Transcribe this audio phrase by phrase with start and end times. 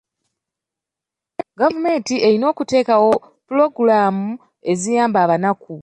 [1.59, 3.11] Gavumenti erina okuteekawo
[3.45, 4.27] pulogulaamu
[4.71, 5.73] eziyamba abanaku.